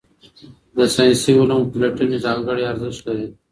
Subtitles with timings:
[0.75, 3.27] د ساینسي علومو پلټني ځانګړی ارزښت لري.